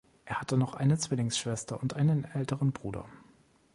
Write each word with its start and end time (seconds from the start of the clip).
Er 0.25 0.41
hatte 0.41 0.57
noch 0.57 0.73
eine 0.73 0.97
Zwillingsschwester 0.97 1.79
und 1.79 1.93
einen 1.95 2.23
älteren 2.23 2.71
Bruder. 2.71 3.05